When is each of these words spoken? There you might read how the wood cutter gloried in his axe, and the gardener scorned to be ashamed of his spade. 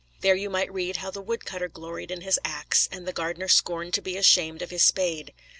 There 0.21 0.33
you 0.33 0.49
might 0.49 0.73
read 0.73 0.97
how 0.97 1.11
the 1.11 1.21
wood 1.21 1.45
cutter 1.45 1.67
gloried 1.67 2.09
in 2.09 2.21
his 2.21 2.39
axe, 2.43 2.89
and 2.91 3.05
the 3.07 3.13
gardener 3.13 3.47
scorned 3.47 3.93
to 3.93 4.01
be 4.01 4.17
ashamed 4.17 4.63
of 4.63 4.71
his 4.71 4.83
spade. 4.83 5.31